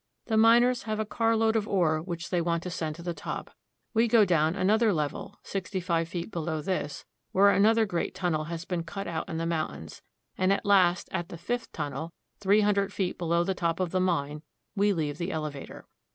[0.25, 3.53] The miners have a carload of ore which they want to send to the top.
[3.93, 8.15] We go down to another level sixty five feet below this, where an other great
[8.15, 10.01] tunnel has been cut out in the mountains;
[10.39, 13.99] and at last, at the fifth tunnel, three hundred feet below the top of the
[14.01, 14.41] mine,
[14.75, 15.85] we leave the elevator.